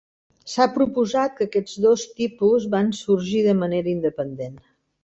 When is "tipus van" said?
2.23-2.93